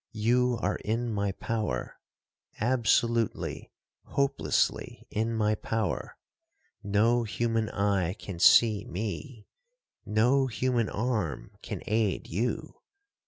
[0.17, 3.69] You are in my power,—absolutely,
[4.05, 6.17] hopelessly in my power.
[6.81, 12.81] No human eye can see me—no human arm can aid you.